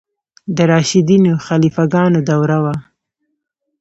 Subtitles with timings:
[0.55, 2.75] د راشدینو خلیفه ګانو دوره وه.